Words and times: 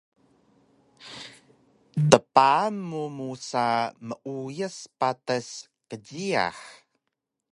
tpaan 2.09 2.75
mu 2.89 3.03
musa 3.17 3.67
meuyas 4.07 4.75
patas 4.99 5.47
kdjiyax 5.89 6.57